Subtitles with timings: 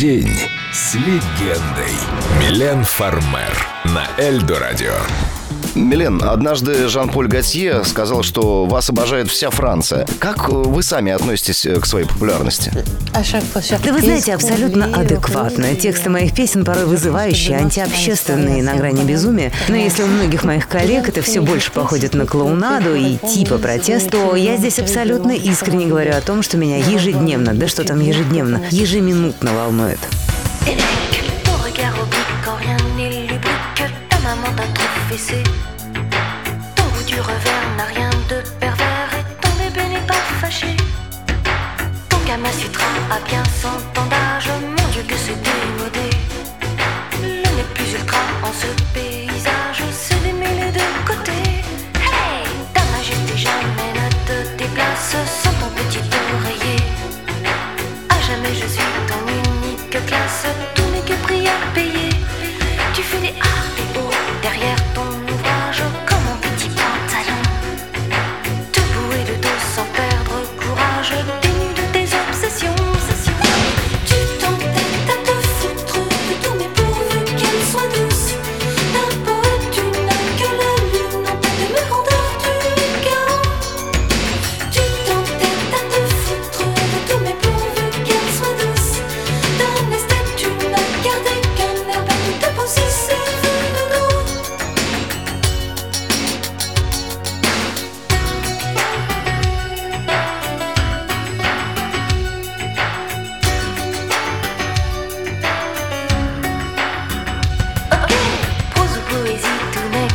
[0.00, 0.36] День
[0.72, 1.94] с легендой.
[2.40, 3.54] Милен Фармер
[3.84, 4.96] на Эльдо Радио.
[5.74, 10.06] Милен, однажды Жан-Поль Готье сказал, что вас обожает вся Франция.
[10.20, 12.72] Как вы сами относитесь к своей популярности?
[13.12, 15.74] Да вы знаете, абсолютно адекватно.
[15.74, 19.52] Тексты моих песен порой вызывающие, антиобщественные, на грани безумия.
[19.68, 24.10] Но если у многих моих коллег это все больше походит на клоунаду и типа протест,
[24.10, 28.62] то я здесь абсолютно искренне говорю о том, что меня ежедневно, да что там ежедневно,
[28.70, 29.98] ежеминутно волнует.
[35.16, 40.76] Ton goût du revers n'a rien de pervers et ton bébé n'est pas fâché.
[42.08, 43.68] Ton Kama Sutra a bien son
[44.10, 46.10] âge, mon Dieu que c'est démodé.
[47.22, 51.62] Le n'est plus ultra en ce paysage, c'est d'aimer les deux côtés.
[51.94, 56.02] Hey, ta majesté jamais ne te déplace sans ton petit
[56.40, 56.82] oreiller.
[58.08, 60.46] À jamais je suis ton unique classe,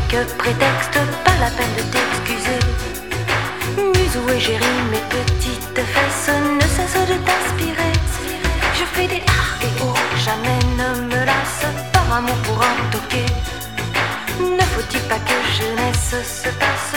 [0.10, 2.60] que prétexte, pas la peine de t'excuser.
[3.78, 7.94] Muse ou égérie, mes petites fesses ne cessent de t'inspirer.
[8.74, 9.94] Je fais des A et O,
[10.26, 13.24] jamais ne me lasse, par amour pour un toqué.
[14.40, 16.96] Ne faut-il pas que jeunesse se passe,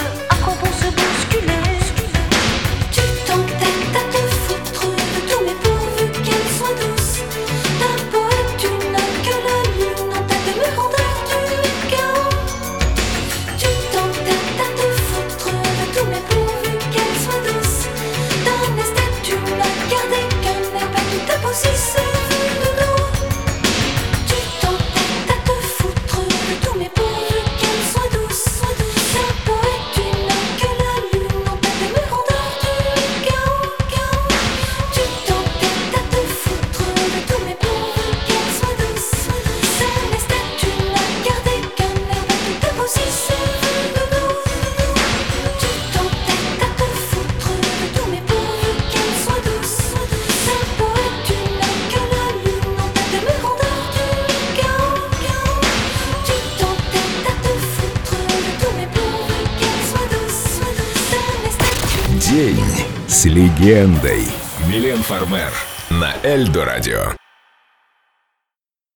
[62.33, 62.65] День
[63.07, 64.27] с легендой.
[64.67, 65.53] Милен Фармер
[65.91, 67.22] на Эльдо Радио.